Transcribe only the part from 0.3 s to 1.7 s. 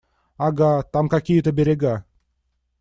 Ага, там какие-то